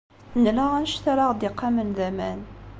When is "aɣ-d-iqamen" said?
1.25-1.89